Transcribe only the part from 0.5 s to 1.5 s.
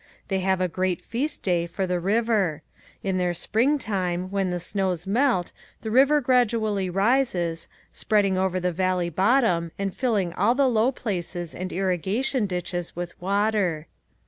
a great feast